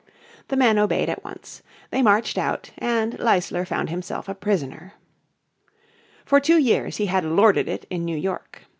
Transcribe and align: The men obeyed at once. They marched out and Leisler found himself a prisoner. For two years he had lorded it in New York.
The 0.47 0.55
men 0.57 0.79
obeyed 0.79 1.09
at 1.09 1.23
once. 1.23 1.61
They 1.91 2.01
marched 2.01 2.35
out 2.35 2.71
and 2.79 3.19
Leisler 3.19 3.65
found 3.65 3.91
himself 3.91 4.27
a 4.27 4.33
prisoner. 4.33 4.93
For 6.25 6.39
two 6.39 6.57
years 6.57 6.97
he 6.97 7.05
had 7.05 7.23
lorded 7.23 7.67
it 7.69 7.85
in 7.91 8.03
New 8.03 8.17
York. 8.17 8.63